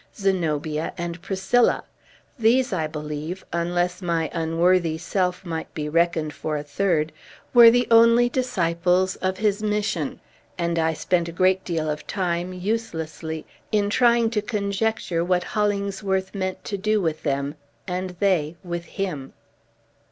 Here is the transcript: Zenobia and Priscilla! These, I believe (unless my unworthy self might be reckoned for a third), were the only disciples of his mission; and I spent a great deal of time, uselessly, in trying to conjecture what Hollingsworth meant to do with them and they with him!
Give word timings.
Zenobia 0.17 0.93
and 0.97 1.21
Priscilla! 1.21 1.83
These, 2.39 2.73
I 2.73 2.87
believe 2.87 3.45
(unless 3.53 4.01
my 4.01 4.31
unworthy 4.33 4.97
self 4.97 5.45
might 5.45 5.71
be 5.75 5.87
reckoned 5.87 6.33
for 6.33 6.57
a 6.57 6.63
third), 6.63 7.11
were 7.53 7.69
the 7.69 7.87
only 7.91 8.27
disciples 8.27 9.15
of 9.17 9.37
his 9.37 9.61
mission; 9.61 10.19
and 10.57 10.79
I 10.79 10.93
spent 10.93 11.29
a 11.29 11.31
great 11.31 11.63
deal 11.63 11.87
of 11.87 12.07
time, 12.07 12.51
uselessly, 12.51 13.45
in 13.71 13.91
trying 13.91 14.31
to 14.31 14.41
conjecture 14.41 15.23
what 15.23 15.43
Hollingsworth 15.43 16.33
meant 16.33 16.63
to 16.65 16.77
do 16.79 16.99
with 16.99 17.21
them 17.21 17.53
and 17.87 18.15
they 18.19 18.55
with 18.63 18.85
him! 18.85 19.33